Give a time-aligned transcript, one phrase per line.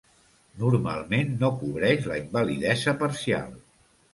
[0.61, 3.57] Normalment no cobreix la invalidesa parcial.